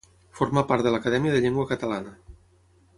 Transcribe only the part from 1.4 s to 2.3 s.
Llengua Catalana.